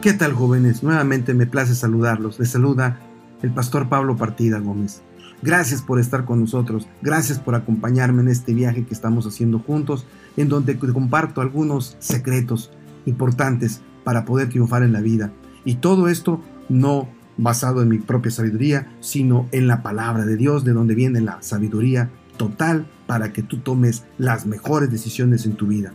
¿Qué 0.00 0.12
tal 0.12 0.32
jóvenes? 0.32 0.84
Nuevamente 0.84 1.34
me 1.34 1.48
place 1.48 1.74
saludarlos. 1.74 2.38
Les 2.38 2.50
saluda 2.50 3.00
el 3.42 3.50
pastor 3.50 3.88
Pablo 3.88 4.16
Partida 4.16 4.60
Gómez. 4.60 5.02
Gracias 5.42 5.82
por 5.82 5.98
estar 5.98 6.24
con 6.24 6.38
nosotros, 6.38 6.86
gracias 7.02 7.40
por 7.40 7.56
acompañarme 7.56 8.22
en 8.22 8.28
este 8.28 8.54
viaje 8.54 8.84
que 8.84 8.94
estamos 8.94 9.26
haciendo 9.26 9.58
juntos, 9.58 10.06
en 10.36 10.48
donde 10.48 10.78
comparto 10.78 11.40
algunos 11.40 11.96
secretos 11.98 12.70
importantes 13.06 13.80
para 14.04 14.24
poder 14.24 14.50
triunfar 14.50 14.84
en 14.84 14.92
la 14.92 15.00
vida. 15.00 15.32
Y 15.64 15.76
todo 15.76 16.08
esto 16.08 16.40
no 16.68 17.08
basado 17.36 17.82
en 17.82 17.88
mi 17.88 17.98
propia 17.98 18.30
sabiduría, 18.30 18.96
sino 19.00 19.48
en 19.50 19.66
la 19.66 19.82
palabra 19.82 20.24
de 20.24 20.36
Dios, 20.36 20.64
de 20.64 20.74
donde 20.74 20.94
viene 20.94 21.20
la 21.20 21.42
sabiduría 21.42 22.08
total 22.36 22.86
para 23.08 23.32
que 23.32 23.42
tú 23.42 23.58
tomes 23.58 24.04
las 24.16 24.46
mejores 24.46 24.92
decisiones 24.92 25.44
en 25.44 25.54
tu 25.54 25.66
vida. 25.66 25.92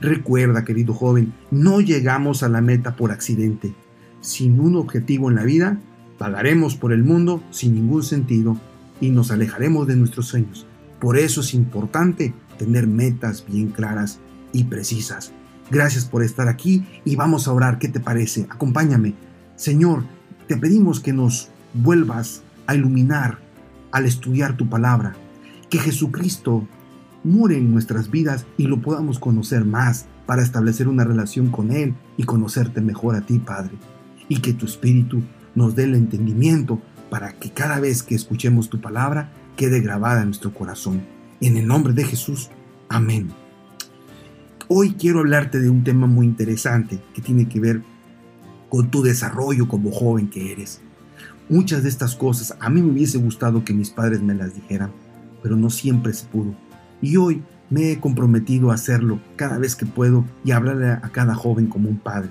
Recuerda, 0.00 0.64
querido 0.64 0.94
joven, 0.94 1.32
no 1.50 1.80
llegamos 1.80 2.42
a 2.42 2.48
la 2.48 2.60
meta 2.60 2.96
por 2.96 3.12
accidente. 3.12 3.74
Sin 4.20 4.60
un 4.60 4.76
objetivo 4.76 5.30
en 5.30 5.36
la 5.36 5.44
vida, 5.44 5.78
pagaremos 6.18 6.76
por 6.76 6.92
el 6.92 7.04
mundo 7.04 7.42
sin 7.50 7.74
ningún 7.74 8.02
sentido 8.02 8.56
y 9.00 9.10
nos 9.10 9.30
alejaremos 9.30 9.86
de 9.86 9.96
nuestros 9.96 10.26
sueños. 10.26 10.66
Por 11.00 11.18
eso 11.18 11.40
es 11.40 11.54
importante 11.54 12.34
tener 12.58 12.86
metas 12.86 13.44
bien 13.46 13.68
claras 13.68 14.18
y 14.52 14.64
precisas. 14.64 15.32
Gracias 15.70 16.04
por 16.04 16.22
estar 16.22 16.48
aquí 16.48 16.86
y 17.04 17.16
vamos 17.16 17.48
a 17.48 17.52
orar. 17.52 17.78
¿Qué 17.78 17.88
te 17.88 18.00
parece? 18.00 18.46
Acompáñame. 18.48 19.14
Señor, 19.56 20.04
te 20.46 20.56
pedimos 20.56 21.00
que 21.00 21.12
nos 21.12 21.48
vuelvas 21.74 22.42
a 22.66 22.74
iluminar 22.74 23.38
al 23.90 24.06
estudiar 24.06 24.56
tu 24.56 24.68
palabra. 24.68 25.16
Que 25.68 25.78
Jesucristo 25.78 26.66
mure 27.26 27.58
en 27.58 27.72
nuestras 27.72 28.10
vidas 28.10 28.46
y 28.56 28.68
lo 28.68 28.80
podamos 28.80 29.18
conocer 29.18 29.64
más 29.64 30.06
para 30.26 30.42
establecer 30.42 30.86
una 30.86 31.04
relación 31.04 31.50
con 31.50 31.72
Él 31.72 31.94
y 32.16 32.22
conocerte 32.22 32.80
mejor 32.80 33.16
a 33.16 33.22
ti, 33.22 33.40
Padre. 33.40 33.72
Y 34.28 34.40
que 34.40 34.52
tu 34.52 34.64
Espíritu 34.64 35.22
nos 35.54 35.74
dé 35.74 35.84
el 35.84 35.96
entendimiento 35.96 36.80
para 37.10 37.32
que 37.32 37.50
cada 37.50 37.80
vez 37.80 38.02
que 38.02 38.14
escuchemos 38.14 38.70
tu 38.70 38.80
palabra 38.80 39.32
quede 39.56 39.80
grabada 39.80 40.20
en 40.20 40.28
nuestro 40.28 40.54
corazón. 40.54 41.02
En 41.40 41.56
el 41.56 41.66
nombre 41.66 41.92
de 41.92 42.04
Jesús. 42.04 42.50
Amén. 42.88 43.30
Hoy 44.68 44.94
quiero 44.94 45.20
hablarte 45.20 45.60
de 45.60 45.68
un 45.68 45.82
tema 45.82 46.06
muy 46.06 46.26
interesante 46.26 47.00
que 47.12 47.22
tiene 47.22 47.48
que 47.48 47.60
ver 47.60 47.82
con 48.68 48.90
tu 48.90 49.02
desarrollo 49.02 49.68
como 49.68 49.90
joven 49.90 50.28
que 50.28 50.52
eres. 50.52 50.80
Muchas 51.48 51.82
de 51.82 51.88
estas 51.88 52.14
cosas 52.14 52.56
a 52.60 52.70
mí 52.70 52.82
me 52.82 52.92
hubiese 52.92 53.18
gustado 53.18 53.64
que 53.64 53.72
mis 53.72 53.90
padres 53.90 54.22
me 54.22 54.34
las 54.34 54.54
dijeran, 54.54 54.92
pero 55.42 55.56
no 55.56 55.70
siempre 55.70 56.12
se 56.12 56.26
pudo. 56.26 56.54
Y 57.02 57.16
hoy 57.16 57.42
me 57.70 57.92
he 57.92 58.00
comprometido 58.00 58.70
a 58.70 58.74
hacerlo 58.74 59.20
cada 59.36 59.58
vez 59.58 59.76
que 59.76 59.86
puedo 59.86 60.24
y 60.44 60.52
hablarle 60.52 60.88
a 60.90 61.10
cada 61.12 61.34
joven 61.34 61.66
como 61.66 61.88
un 61.88 61.98
padre. 61.98 62.30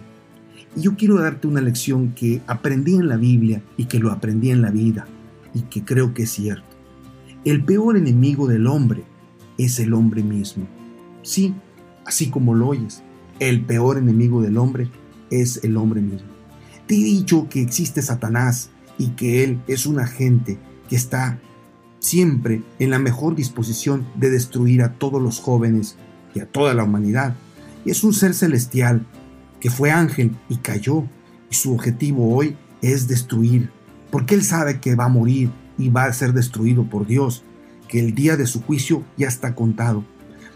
Y 0.76 0.82
yo 0.82 0.96
quiero 0.96 1.20
darte 1.20 1.48
una 1.48 1.62
lección 1.62 2.14
que 2.14 2.42
aprendí 2.48 2.96
en 2.96 3.08
la 3.08 3.18
Biblia 3.18 3.62
y 3.78 3.86
que 3.86 4.00
lo 4.00 4.12
aprendí 4.12 4.52
en 4.52 4.62
la 4.62 4.72
vida 4.72 5.08
y 5.54 5.62
que 5.62 5.84
creo 5.84 6.14
que 6.14 6.24
es 6.24 6.32
cierto. 6.32 6.66
El 7.44 7.64
peor 7.64 7.98
enemigo 7.98 8.48
del 8.48 8.68
hombre 8.68 9.04
es 9.58 9.80
el 9.80 9.94
hombre 9.94 10.24
mismo. 10.24 10.68
Sí, 11.22 11.54
así 12.06 12.30
como 12.30 12.56
lo 12.56 12.68
oyes, 12.68 13.04
el 13.40 13.62
peor 13.62 13.98
enemigo 13.98 14.42
del 14.42 14.58
hombre 14.58 14.90
es 15.30 15.64
el 15.64 15.78
hombre 15.78 16.02
mismo. 16.02 16.28
Te 16.88 16.96
he 16.96 17.04
dicho 17.04 17.48
que 17.50 17.62
existe 17.62 18.02
Satanás 18.02 18.70
y 18.98 19.10
que 19.10 19.44
él 19.44 19.60
es 19.68 19.86
un 19.86 20.00
agente 20.00 20.58
que 20.90 20.96
está 20.96 21.40
siempre 22.06 22.62
en 22.78 22.92
la 22.92 23.00
mejor 23.00 23.36
disposición 23.36 24.06
de 24.16 24.30
destruir 24.30 24.84
a 24.84 24.94
todos 24.94 25.22
los 25.22 25.40
jóvenes 25.40 25.96
y 26.36 26.40
a 26.40 26.46
toda 26.46 26.76
la 26.76 26.84
humanidad. 26.84 27.36
Y 27.84 27.90
es 27.90 28.04
un 28.04 28.14
ser 28.14 28.36
celestial 28.36 29.06
que 29.60 29.72
fue 29.72 29.90
ángel 29.90 30.36
y 30.48 30.58
cayó, 30.58 31.04
y 31.50 31.56
su 31.56 31.74
objetivo 31.74 32.36
hoy 32.36 32.56
es 32.82 33.08
destruir, 33.08 33.72
porque 34.12 34.36
él 34.36 34.44
sabe 34.44 34.80
que 34.80 34.96
va 34.96 35.06
a 35.06 35.10
morir 35.10 35.50
y 35.78 35.90
va 35.90 36.06
a 36.06 36.14
ser 36.14 36.34
destruido 36.34 36.84
por 36.84 37.08
Dios, 37.08 37.44
que 37.88 38.00
el 38.00 38.14
día 38.14 38.38
de 38.38 38.46
su 38.46 38.62
juicio 38.62 39.04
ya 39.18 39.28
está 39.28 39.56
contado. 39.56 40.04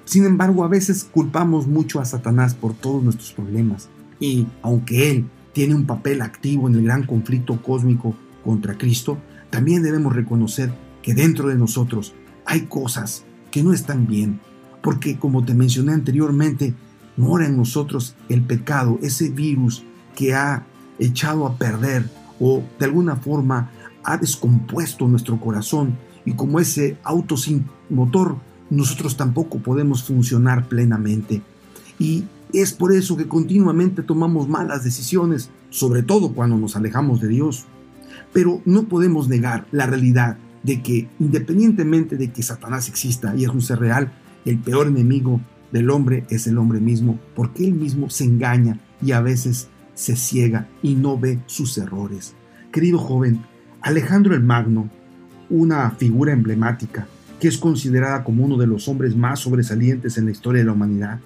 Sin 0.06 0.26
embargo, 0.26 0.64
a 0.64 0.68
veces 0.68 1.04
culpamos 1.04 1.68
mucho 1.68 2.00
a 2.00 2.06
Satanás 2.06 2.54
por 2.54 2.76
todos 2.76 3.04
nuestros 3.04 3.34
problemas, 3.34 3.90
y 4.20 4.46
aunque 4.62 5.12
él 5.12 5.26
tiene 5.54 5.74
un 5.74 5.88
papel 5.88 6.22
activo 6.22 6.68
en 6.68 6.76
el 6.76 6.84
gran 6.84 7.08
conflicto 7.08 7.60
cósmico 7.62 8.16
contra 8.44 8.78
Cristo, 8.78 9.18
también 9.50 9.81
debemos 9.81 10.16
reconocer 10.16 10.72
que 11.02 11.14
dentro 11.14 11.50
de 11.50 11.56
nosotros 11.56 12.14
hay 12.46 12.62
cosas 12.62 13.26
que 13.52 13.64
no 13.64 13.74
están 13.74 14.08
bien, 14.08 14.40
porque 14.82 15.18
como 15.18 15.46
te 15.46 15.54
mencioné 15.54 15.94
anteriormente, 15.94 16.74
mora 17.18 17.46
en 17.46 17.58
nosotros 17.58 18.16
el 18.30 18.42
pecado, 18.42 19.00
ese 19.02 19.30
virus 19.30 19.84
que 20.16 20.34
ha 20.34 20.66
echado 21.00 21.46
a 21.46 21.58
perder 21.58 22.10
o 22.40 22.64
de 22.78 22.86
alguna 22.86 23.16
forma 23.16 23.72
ha 24.04 24.18
descompuesto 24.18 25.08
nuestro 25.08 25.40
corazón 25.40 25.98
y 26.26 26.34
como 26.34 26.60
ese 26.60 26.98
auto 27.04 27.38
sin 27.38 27.66
motor, 27.90 28.38
nosotros 28.70 29.18
tampoco 29.18 29.60
podemos 29.60 30.04
funcionar 30.04 30.68
plenamente. 30.68 31.42
Y 31.98 32.26
es 32.54 32.74
por 32.74 32.94
eso 32.94 33.18
que 33.18 33.28
continuamente 33.28 34.04
tomamos 34.04 34.48
malas 34.48 34.84
decisiones, 34.84 35.50
sobre 35.70 36.04
todo 36.04 36.34
cuando 36.34 36.58
nos 36.58 36.76
alejamos 36.76 37.22
de 37.22 37.28
Dios. 37.28 37.66
Pero 38.31 38.62
no 38.66 38.84
podemos 38.84 39.28
negar 39.28 39.66
la 39.72 39.86
realidad 39.86 40.38
de 40.64 40.81
que 40.81 41.08
independientemente 41.20 42.18
de 42.18 42.31
que 42.31 42.44
Satanás 42.44 42.90
exista 42.90 43.36
y 43.36 43.44
es 43.44 43.50
un 43.50 43.62
ser 43.62 43.80
real, 43.80 44.12
el 44.46 44.58
peor 44.58 44.88
enemigo 44.88 45.40
del 45.72 45.90
hombre 45.90 46.25
es 46.30 46.47
el 46.47 46.58
hombre 46.58 46.80
mismo, 46.80 47.20
porque 47.36 47.64
él 47.64 47.74
mismo 47.74 48.09
se 48.09 48.25
engaña 48.25 48.80
y 49.02 49.12
a 49.12 49.22
veces 49.22 49.68
se 49.94 50.16
ciega 50.16 50.68
y 50.81 50.96
no 50.96 51.18
ve 51.18 51.40
sus 51.46 51.78
errores. 51.78 52.34
Querido 52.72 52.98
joven, 52.98 53.42
Alejandro 53.81 54.34
el 54.34 54.44
Magno, 54.44 54.90
una 55.50 55.92
figura 55.92 56.34
emblemática 56.34 57.08
que 57.40 57.48
es 57.48 57.58
considerada 57.58 58.24
como 58.24 58.44
uno 58.44 58.58
de 58.58 58.68
los 58.68 58.88
hombres 58.88 59.16
más 59.16 59.40
sobresalientes 59.40 60.18
en 60.18 60.25
la 60.25 60.31
historia 60.31 60.59
de 60.59 60.66
la 60.66 60.74
humanidad, 60.74 61.19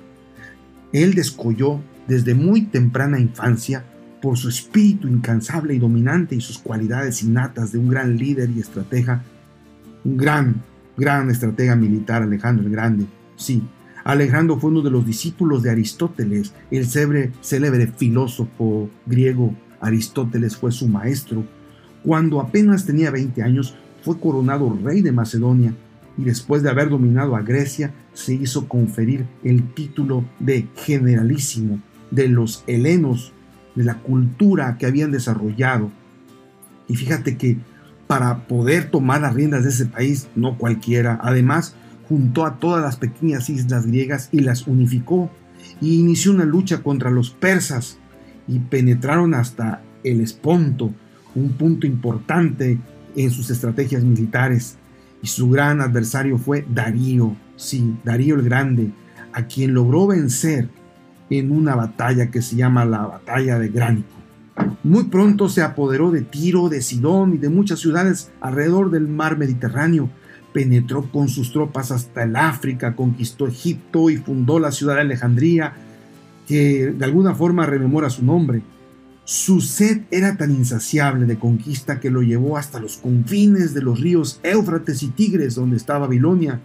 él 0.91 1.16
descolló 1.16 1.81
desde 2.07 2.35
muy 2.35 2.63
temprana 2.63 3.19
infancia 3.19 3.83
por 4.23 4.38
su 4.38 4.47
espíritu 4.47 5.09
incansable 5.09 5.73
y 5.73 5.79
dominante 5.79 6.34
y 6.34 6.39
sus 6.39 6.57
cualidades 6.57 7.23
innatas 7.23 7.73
de 7.73 7.78
un 7.78 7.89
gran 7.89 8.16
líder 8.16 8.50
y 8.51 8.61
estratega, 8.61 9.22
un 10.06 10.16
gran, 10.16 10.63
gran 10.95 11.29
estratega 11.29 11.75
militar, 11.75 12.23
Alejandro 12.23 12.66
el 12.66 12.72
Grande. 12.72 13.06
Sí, 13.35 13.61
Alejandro 14.06 14.57
fue 14.57 14.69
uno 14.69 14.81
de 14.81 14.91
los 14.91 15.06
discípulos 15.06 15.61
de 15.61 15.72
Aristóteles, 15.72 16.53
el 16.72 16.85
célebre, 16.85 17.34
célebre 17.41 17.88
filósofo 17.88 18.89
griego. 19.06 19.53
Aristóteles 19.81 20.55
fue 20.55 20.72
su 20.72 20.88
maestro. 20.88 21.44
Cuando 22.01 22.40
apenas 22.40 22.85
tenía 22.85 23.11
20 23.11 23.44
años, 23.44 23.75
fue 24.03 24.17
coronado 24.17 24.79
rey 24.85 25.01
de 25.01 25.11
Macedonia 25.11 25.75
y 26.17 26.23
después 26.23 26.63
de 26.63 26.69
haber 26.69 26.88
dominado 26.88 27.35
a 27.35 27.41
Grecia, 27.41 27.94
se 28.13 28.35
hizo 28.35 28.69
conferir 28.69 29.25
el 29.44 29.73
título 29.73 30.23
de 30.40 30.69
generalísimo 30.78 31.81
de 32.09 32.29
los 32.29 32.63
helenos 32.67 33.32
de 33.75 33.84
la 33.84 34.00
cultura 34.00 34.78
que 34.78 34.85
habían 34.85 35.11
desarrollado. 35.11 35.91
Y 36.88 36.95
fíjate 36.95 37.38
que 37.38 37.57
para 38.07 38.47
poder 38.47 38.91
tomar 38.91 39.22
las 39.22 39.34
riendas 39.34 39.63
de 39.63 39.69
ese 39.69 39.85
país, 39.85 40.28
no 40.35 40.57
cualquiera, 40.57 41.19
además 41.22 41.75
juntó 42.07 42.45
a 42.45 42.59
todas 42.59 42.84
las 42.84 42.97
pequeñas 42.97 43.50
islas 43.50 43.88
griegas 43.88 44.29
y 44.31 44.41
las 44.41 44.67
unificó 44.67 45.31
y 45.81 46.00
inició 46.00 46.31
una 46.31 46.45
lucha 46.45 46.84
contra 46.84 47.09
los 47.09 47.31
persas 47.31 47.97
y 48.47 48.59
penetraron 48.59 49.34
hasta 49.34 49.81
el 50.03 50.22
Esponto, 50.22 50.94
un 51.34 51.53
punto 51.53 51.88
importante 51.88 52.79
en 53.16 53.31
sus 53.31 53.50
estrategias 53.50 54.03
militares. 54.03 54.78
Y 55.22 55.28
su 55.28 55.50
gran 55.50 55.79
adversario 55.79 56.38
fue 56.38 56.66
Darío, 56.69 57.35
sí, 57.55 57.95
Darío 58.03 58.35
el 58.35 58.44
Grande, 58.44 58.91
a 59.31 59.47
quien 59.47 59.73
logró 59.73 60.07
vencer 60.07 60.67
en 61.39 61.51
una 61.51 61.75
batalla 61.75 62.31
que 62.31 62.41
se 62.41 62.55
llama 62.55 62.85
la 62.85 63.05
Batalla 63.05 63.59
de 63.59 63.69
Gránico. 63.69 64.13
Muy 64.84 65.05
pronto 65.05 65.49
se 65.49 65.61
apoderó 65.61 66.11
de 66.11 66.22
Tiro, 66.22 66.69
de 66.69 66.81
Sidón 66.81 67.35
y 67.35 67.37
de 67.37 67.49
muchas 67.49 67.79
ciudades 67.79 68.31
alrededor 68.41 68.91
del 68.91 69.08
mar 69.08 69.37
Mediterráneo. 69.37 70.09
Penetró 70.53 71.09
con 71.11 71.29
sus 71.29 71.52
tropas 71.52 71.91
hasta 71.91 72.23
el 72.23 72.35
África, 72.35 72.96
conquistó 72.96 73.47
Egipto 73.47 74.09
y 74.09 74.17
fundó 74.17 74.59
la 74.59 74.72
ciudad 74.72 74.96
de 74.96 75.02
Alejandría, 75.02 75.73
que 76.47 76.91
de 76.91 77.05
alguna 77.05 77.34
forma 77.34 77.66
rememora 77.66 78.09
su 78.09 78.23
nombre. 78.23 78.61
Su 79.25 79.61
sed 79.61 80.02
era 80.11 80.35
tan 80.35 80.52
insaciable 80.52 81.25
de 81.25 81.40
conquista 81.40 81.99
que 81.99 82.11
lo 82.11 82.22
llevó 82.22 82.58
hasta 82.58 82.79
los 82.79 82.97
confines 82.97 83.73
de 83.73 83.81
los 83.81 83.99
ríos 84.02 84.40
Éufrates 84.43 85.02
y 85.02 85.08
Tigres, 85.08 85.55
donde 85.55 85.78
está 85.78 85.97
Babilonia. 85.97 86.59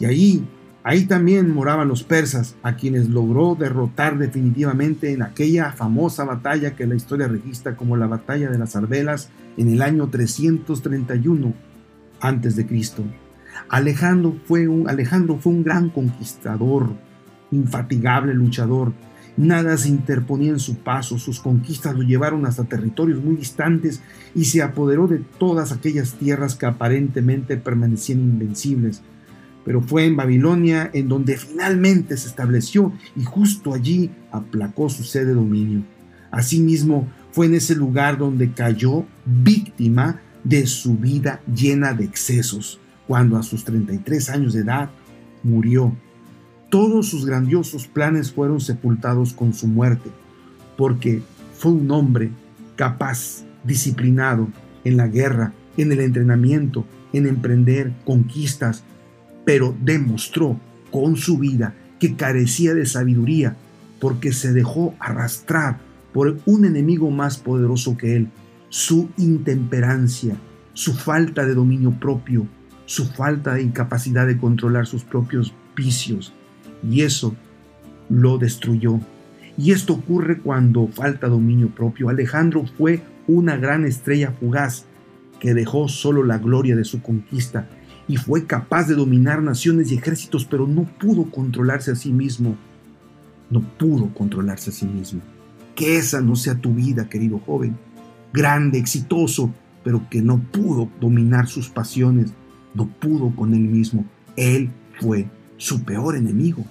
Y 0.00 0.06
ahí 0.06 0.44
Ahí 0.84 1.06
también 1.06 1.50
moraban 1.50 1.86
los 1.86 2.02
persas, 2.02 2.56
a 2.62 2.74
quienes 2.74 3.08
logró 3.08 3.54
derrotar 3.54 4.18
definitivamente 4.18 5.12
en 5.12 5.22
aquella 5.22 5.72
famosa 5.72 6.24
batalla 6.24 6.74
que 6.74 6.86
la 6.86 6.96
historia 6.96 7.28
registra 7.28 7.76
como 7.76 7.96
la 7.96 8.08
batalla 8.08 8.50
de 8.50 8.58
las 8.58 8.74
Arbelas 8.74 9.30
en 9.56 9.72
el 9.72 9.80
año 9.80 10.08
331 10.08 11.54
a.C. 12.20 12.66
Alejandro 13.68 14.36
fue 14.44 14.66
un, 14.66 14.88
Alejandro 14.88 15.38
fue 15.38 15.52
un 15.52 15.62
gran 15.62 15.88
conquistador, 15.90 16.90
infatigable 17.52 18.34
luchador, 18.34 18.92
Nada 19.36 19.78
se 19.78 19.88
interponía 19.88 20.50
en 20.50 20.58
su 20.58 20.76
paso, 20.76 21.18
sus 21.18 21.40
conquistas 21.40 21.96
lo 21.96 22.02
llevaron 22.02 22.44
hasta 22.44 22.64
territorios 22.64 23.22
muy 23.24 23.36
distantes 23.36 24.02
y 24.34 24.44
se 24.44 24.62
apoderó 24.62 25.06
de 25.08 25.22
todas 25.38 25.72
aquellas 25.72 26.14
tierras 26.14 26.54
que 26.54 26.66
aparentemente 26.66 27.56
permanecían 27.56 28.20
invencibles. 28.20 29.02
Pero 29.64 29.80
fue 29.80 30.06
en 30.06 30.16
Babilonia 30.16 30.90
en 30.92 31.08
donde 31.08 31.36
finalmente 31.36 32.16
se 32.16 32.28
estableció 32.28 32.92
y 33.16 33.24
justo 33.24 33.74
allí 33.74 34.10
aplacó 34.30 34.88
su 34.88 35.04
sede 35.04 35.26
de 35.26 35.34
dominio. 35.34 35.82
Asimismo, 36.30 37.08
fue 37.30 37.46
en 37.46 37.54
ese 37.54 37.74
lugar 37.74 38.18
donde 38.18 38.52
cayó 38.52 39.06
víctima 39.24 40.20
de 40.44 40.66
su 40.66 40.96
vida 40.96 41.40
llena 41.54 41.94
de 41.94 42.04
excesos, 42.04 42.80
cuando 43.06 43.36
a 43.36 43.42
sus 43.42 43.64
33 43.64 44.30
años 44.30 44.52
de 44.52 44.60
edad 44.60 44.90
murió 45.42 45.94
todos 46.72 47.08
sus 47.08 47.26
grandiosos 47.26 47.86
planes 47.86 48.32
fueron 48.32 48.58
sepultados 48.58 49.34
con 49.34 49.52
su 49.52 49.66
muerte, 49.68 50.08
porque 50.78 51.20
fue 51.54 51.72
un 51.72 51.90
hombre 51.90 52.30
capaz, 52.76 53.44
disciplinado 53.62 54.48
en 54.82 54.96
la 54.96 55.06
guerra, 55.06 55.52
en 55.76 55.92
el 55.92 56.00
entrenamiento, 56.00 56.86
en 57.12 57.26
emprender 57.26 57.92
conquistas, 58.06 58.84
pero 59.44 59.74
demostró 59.80 60.58
con 60.90 61.16
su 61.16 61.38
vida 61.38 61.74
que 61.98 62.16
carecía 62.16 62.74
de 62.74 62.86
sabiduría, 62.86 63.56
porque 64.00 64.32
se 64.32 64.52
dejó 64.52 64.94
arrastrar 64.98 65.78
por 66.12 66.38
un 66.46 66.64
enemigo 66.64 67.10
más 67.10 67.38
poderoso 67.38 67.96
que 67.96 68.16
él, 68.16 68.28
su 68.68 69.08
intemperancia, 69.16 70.36
su 70.72 70.94
falta 70.94 71.46
de 71.46 71.54
dominio 71.54 71.92
propio, 71.92 72.46
su 72.86 73.06
falta 73.06 73.54
de 73.54 73.62
incapacidad 73.62 74.26
de 74.26 74.38
controlar 74.38 74.86
sus 74.86 75.04
propios 75.04 75.54
vicios, 75.76 76.32
y 76.88 77.02
eso 77.02 77.34
lo 78.08 78.38
destruyó. 78.38 79.00
Y 79.56 79.72
esto 79.72 79.94
ocurre 79.94 80.38
cuando 80.38 80.88
falta 80.88 81.28
dominio 81.28 81.68
propio. 81.68 82.08
Alejandro 82.08 82.64
fue 82.78 83.02
una 83.26 83.56
gran 83.56 83.84
estrella 83.84 84.32
fugaz 84.32 84.86
que 85.38 85.54
dejó 85.54 85.88
solo 85.88 86.24
la 86.24 86.38
gloria 86.38 86.76
de 86.76 86.84
su 86.84 87.02
conquista 87.02 87.68
y 88.08 88.16
fue 88.16 88.46
capaz 88.46 88.88
de 88.88 88.94
dominar 88.94 89.42
naciones 89.42 89.90
y 89.90 89.96
ejércitos, 89.96 90.44
pero 90.44 90.66
no 90.66 90.84
pudo 90.84 91.30
controlarse 91.30 91.92
a 91.92 91.96
sí 91.96 92.12
mismo. 92.12 92.56
No 93.50 93.60
pudo 93.60 94.12
controlarse 94.14 94.70
a 94.70 94.72
sí 94.72 94.86
mismo. 94.86 95.20
Que 95.74 95.96
esa 95.96 96.20
no 96.20 96.36
sea 96.36 96.54
tu 96.54 96.74
vida, 96.74 97.08
querido 97.08 97.38
joven. 97.38 97.76
Grande, 98.32 98.78
exitoso, 98.78 99.52
pero 99.84 100.08
que 100.10 100.22
no 100.22 100.38
pudo 100.38 100.88
dominar 101.00 101.46
sus 101.46 101.68
pasiones, 101.68 102.32
no 102.74 102.88
pudo 102.88 103.34
con 103.34 103.54
él 103.54 103.60
mismo. 103.60 104.04
Él 104.36 104.70
fue 105.00 105.28
su 105.56 105.84
peor 105.84 106.16
enemigo. 106.16 106.64